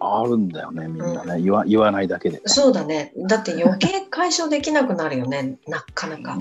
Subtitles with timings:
[0.00, 2.42] あるんだよねみんなね、言わ言わないだけで。
[2.46, 3.12] そうだね。
[3.16, 6.38] だって余計解消できなくなるよね、 なかなか。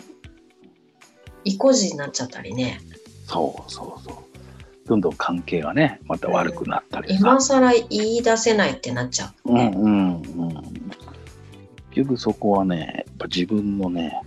[1.43, 2.79] 意固地になっちゃったりね。
[3.27, 4.15] そうそうそう。
[4.87, 9.51] どんどん関係がねまた悪くなったりさ、今更言い出せないってなっちゃう。
[9.51, 10.49] うんうんうん。
[11.89, 14.21] 結局そこはねやっぱ自分のね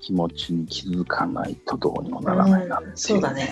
[0.00, 2.96] 気持ちに気づかないとどうにもならないなっていう、うん。
[2.96, 3.48] そうだね。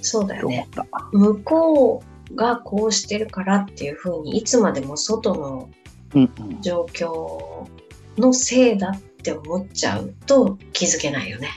[0.00, 0.68] そうだよね。
[1.12, 5.70] 向こうがこうしてるからっていうふうにいつまでも外の
[6.62, 7.66] 状況
[8.16, 11.50] のせいだって思っちゃうと気づけないよね。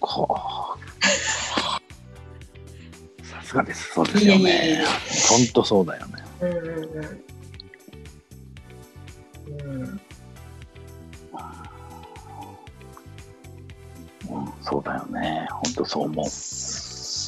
[0.00, 0.76] こ
[3.20, 4.86] うさすがですそうですよねや
[5.30, 6.68] 本当そうだよねうんうんう
[9.60, 9.80] ん。
[9.80, 10.00] うん
[14.30, 15.46] うん、そうだよね。
[15.50, 16.26] 本当そう思う。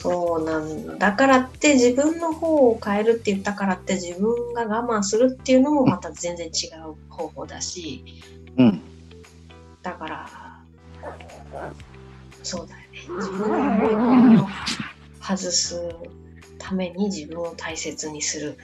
[0.04, 1.14] そうなんだ。
[1.14, 8.04] からって自分の方を変えるって言ったからって自分が我慢するっていうのもまた全然違う方法だし。
[8.58, 8.82] うん。
[9.82, 10.60] だから
[12.42, 12.86] そうだよね。
[13.16, 14.46] 自分の思い込みを
[15.22, 15.96] 外す
[16.58, 18.58] ために自分を大切にする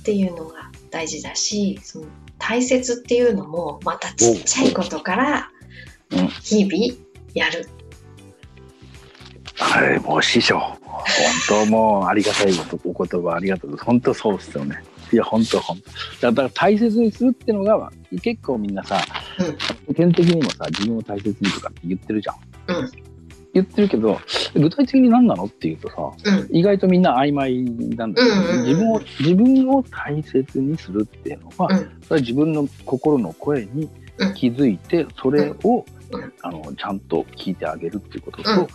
[0.00, 2.06] っていうのが大事だしその
[2.38, 5.50] 大切っていうのもまたちっちゃいことから
[6.10, 6.26] うん。
[6.26, 7.00] 日々
[7.32, 7.68] やる
[9.58, 10.58] はい、もう師匠。
[10.58, 10.78] 本
[11.48, 13.76] 当もうありがたいことお言葉ありがとう。
[13.76, 14.82] 本当そうですよね。
[15.12, 15.80] いや、本当本
[16.20, 16.32] 当。
[16.32, 19.00] だから大切にするっていうのが、結構みんなさ、
[19.88, 22.36] 世間的にもさ、自分を大切にとかって言ってるじゃん。
[22.78, 22.90] うん。
[23.54, 24.20] 言ってるけど、
[24.54, 26.56] 具体的に何なのっていうとさ、うん。
[26.56, 27.62] 意外とみんな曖昧
[27.96, 28.66] なんだけど、うんうんうん。
[28.66, 31.78] 自分を自分を大切にするっていうのは、うん。
[32.02, 33.88] それは自分の心の声に
[34.34, 36.32] 気づいて、それを、うん。
[36.42, 38.68] あのちゃんと聞いてあげるっていうことと、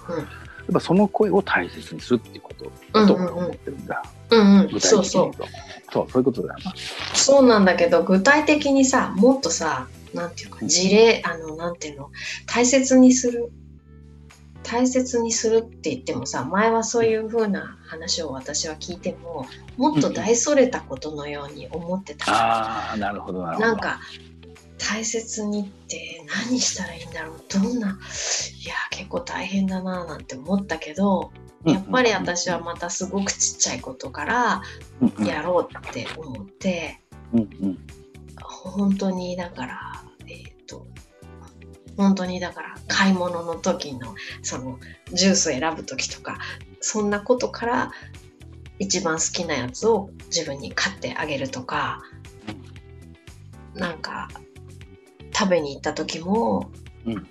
[0.63, 4.03] っぱその声を大切にするっていうことだと思ってるんだ。
[4.29, 5.91] うんうん具体そうそう的に言うと。
[5.91, 6.73] そう、そういうことだよな。
[7.13, 12.11] そうなんだけど具体的にさもっとさなんていうか事例あのなんていうの
[12.45, 13.51] 大切にする
[14.63, 19.45] 大切にするって言ってもさ前はそういう風な話を私は聞いても
[19.77, 23.67] もっと大それたことのように思ってたああ、なるほど、なるほど。
[23.67, 23.99] なんか
[24.89, 27.43] 大切にって何したらいいんだろう？
[27.47, 27.89] どんな？
[27.89, 31.31] いや結構大変だななんて思ったけど
[31.65, 34.61] やっぱり私はまたすごくちっちゃいことから
[35.23, 36.99] やろうって思って。
[37.33, 37.77] うんうん。
[38.43, 40.87] 本当にだからえっ、と
[41.97, 44.79] 本当にだから買い物の時のその
[45.13, 46.39] ジュースを選ぶ時とか
[46.79, 47.91] そんなことから
[48.79, 52.01] 一番好きなやつを自分に買ってあげるとか
[53.75, 54.29] なんか
[55.41, 56.69] 食べに行った時も、
[57.05, 57.27] うん。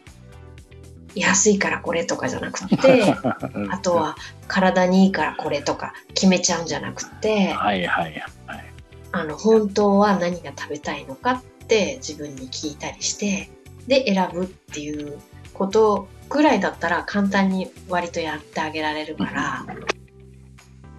[1.17, 3.03] 安いからこれとかじゃなくて
[3.69, 4.17] あとは
[4.47, 8.65] 体にいいからこれとか決めちゃうんじゃなくてはいはいはい。
[9.11, 13.51] あの本当は何が食べたいのかって自分に聞いたりして
[13.89, 15.19] で選ぶっていう
[15.53, 19.67] ことぐらいだったら簡単に割とやってあげられるから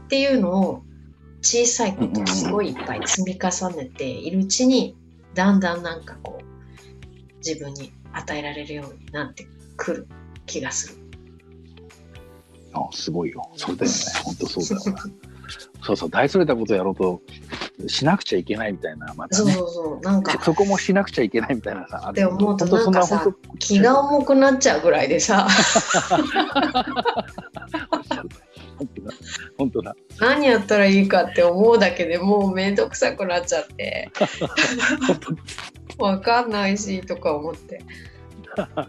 [0.03, 0.83] っていうのを
[1.41, 4.97] 小さいことをすごいいっぱい積み重ねているうちに
[5.35, 6.50] だんだんなんかこう
[7.46, 9.47] 自分に与えられるようになって
[9.78, 10.07] くる
[10.46, 10.96] 気がする。
[12.74, 13.50] あすごいよ。
[13.56, 13.97] そうだよね。
[14.24, 15.03] 本当そうだよな。
[15.84, 17.22] そうそう、大それたことをやろうと
[17.88, 19.52] しなくちゃいけないみたいな、またね。
[19.52, 22.07] そうそうそうなんかそこもしなくちゃいけないみたいなさ。
[22.09, 23.25] って思うとなんかさ
[23.59, 25.47] 気が重くなっちゃうぐらいでさ
[28.78, 29.12] 本当だ。
[29.58, 29.96] 本当だ。
[30.19, 34.09] 何やったらいいかって思うだけでもうめんどくさくなっちゃって
[35.97, 37.75] 本当わかんないしとか思って
[38.57, 38.88] いやだか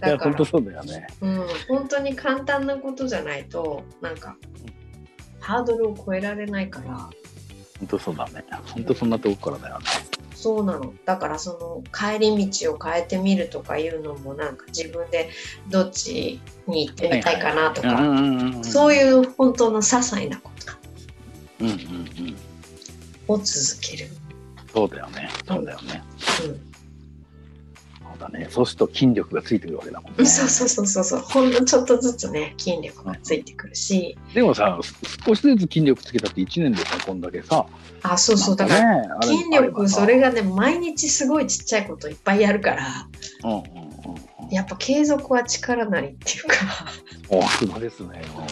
[0.00, 1.06] ら本当そうだよね。
[1.20, 4.36] うん、本当に簡単なことじゃないとなんか
[5.40, 7.08] ハードルを超えられないから
[7.78, 8.44] 本当そうだね。
[8.74, 9.84] 本当そんなとこからだよね。
[10.34, 15.30] そうなのだからその帰り道を変えてみるとかいうのもなんか自分で
[15.68, 18.64] どっちに行ってみたいかなとか、うんうんうん。
[18.64, 20.72] そういう本当の些細なこと
[21.60, 22.36] うんうんうん。
[23.26, 24.08] を続ける。
[24.72, 25.30] そうだよね。
[25.46, 26.02] そうだよね。
[26.46, 26.68] うん
[28.08, 28.48] そうだね。
[28.50, 30.24] そうすると筋力がついてくるわけだもんね。
[30.24, 34.78] そうそうそうそうそうほんのちょっとずつね筋力がついてくるしでもさ、
[35.24, 37.66] 少しずつ筋力つけたって1年でさ、こんだけさ。
[38.02, 43.08] あそうそうだから筋力それがね毎日すごいちっちゃいこといっぱいやるから
[43.44, 43.62] うんうん。
[44.50, 46.54] やっぱ継続は力なりっていうか
[47.28, 48.22] おすごいですね。
[48.36, 48.48] うん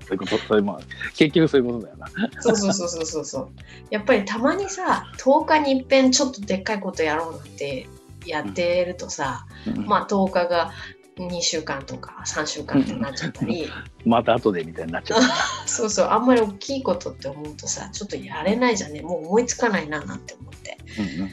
[0.00, 0.80] そういうこと、そういうまあ、
[1.14, 2.08] 結局そういうことだよな。
[2.40, 3.48] そうそうそうそうそうそう
[3.90, 7.86] やっぱりたまにさ10日にいっぺんちょっとでっかいことやろうなんて
[8.26, 9.46] やってるとさ、
[9.86, 10.72] まあ10日が
[11.16, 13.68] 2週間とか3週間ってなっちゃったり、
[14.04, 15.20] また後でみたいになっちゃう。
[15.66, 19.02] そうそう、あんまり大きいことって思うとさ、ちょっとやれないじゃんね。
[19.02, 20.78] もう思いつかないななんて思って。
[20.98, 21.30] うんうん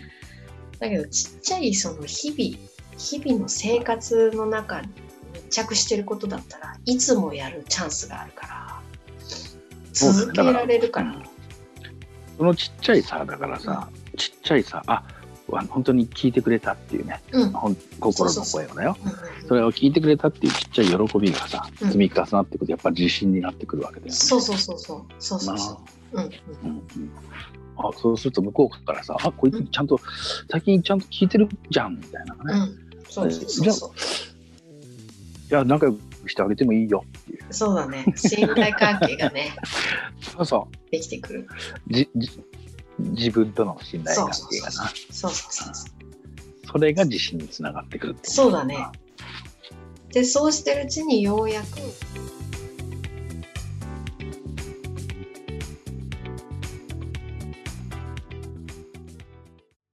[0.79, 4.89] だけど、ちっちゃいその日々、日々の生活の中に
[5.33, 8.81] 密着してることだったらいつもやるチャンスがあるから、
[9.93, 11.11] 続けられるから。
[11.11, 11.23] うん
[12.37, 15.03] そのちっちゃいさ、だからさ、ちっちゃいさ、あ、
[15.47, 17.51] わ本当に聞いてくれたっていうね、うん。
[17.99, 18.95] 心の声をだよ。
[19.03, 19.17] うんうん
[19.47, 24.11] それを聞いてくれたっていうちっちゃい喜びがさ、うん積み重なってくると、やっぱり自信になってくるわけだよね。
[24.11, 25.13] そうそうそうそう。
[25.17, 25.81] そうそうそ
[26.13, 26.17] う。
[26.17, 27.11] うんうんうんうん
[27.79, 29.99] あそうすると向こうからさ、あ、こいつちゃんと、
[30.49, 32.71] 最近ちゃんと聞いてるじゃん、みたいなね。
[33.07, 33.13] うん。
[33.13, 33.91] そうそうそうそう。
[35.49, 37.53] いや、仲良くしてあげてもいいよっていう。
[37.53, 38.05] そうだね。
[38.15, 39.55] 信頼関係がね、
[40.19, 41.47] そうそできてくる。
[41.89, 41.93] う。
[41.93, 42.29] じじ
[42.99, 44.71] 自分との信頼関係がな。
[45.11, 45.73] そうそうそう。
[46.69, 48.77] それが自信につながってくるそうだね。
[50.11, 51.67] で、そうしてるうちにようやく